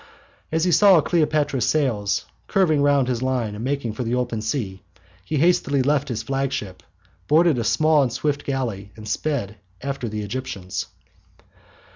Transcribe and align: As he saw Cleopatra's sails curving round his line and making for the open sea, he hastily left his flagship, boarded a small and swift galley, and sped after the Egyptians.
As 0.51 0.63
he 0.63 0.71
saw 0.71 0.99
Cleopatra's 0.99 1.67
sails 1.69 2.25
curving 2.47 2.81
round 2.81 3.07
his 3.07 3.21
line 3.21 3.53
and 3.53 3.63
making 3.63 3.93
for 3.93 4.03
the 4.03 4.15
open 4.15 4.41
sea, 4.41 4.81
he 5.23 5.37
hastily 5.37 5.83
left 5.83 6.07
his 6.09 6.23
flagship, 6.23 6.81
boarded 7.27 7.59
a 7.59 7.63
small 7.63 8.01
and 8.01 8.11
swift 8.11 8.43
galley, 8.43 8.91
and 8.95 9.07
sped 9.07 9.57
after 9.79 10.09
the 10.09 10.23
Egyptians. 10.23 10.87